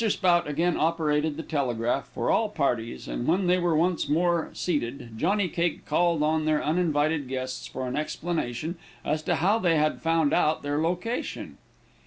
Spout 0.01 0.47
again 0.47 0.77
operated 0.77 1.37
the 1.37 1.43
telegraph 1.43 2.07
for 2.07 2.31
all 2.31 2.49
parties, 2.49 3.07
and 3.07 3.27
when 3.27 3.45
they 3.45 3.59
were 3.59 3.75
once 3.75 4.09
more 4.09 4.49
seated, 4.51 5.11
Johnny 5.15 5.47
Cake 5.47 5.85
called 5.85 6.23
on 6.23 6.45
their 6.45 6.59
uninvited 6.63 7.27
guests 7.27 7.67
for 7.67 7.87
an 7.87 7.95
explanation 7.95 8.77
as 9.05 9.21
to 9.21 9.35
how 9.35 9.59
they 9.59 9.77
had 9.77 10.01
found 10.01 10.33
out 10.33 10.63
their 10.63 10.79
location. 10.81 11.59